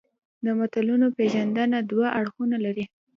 [0.45, 2.85] د متلونو پېژندنه دوه اړخونه لري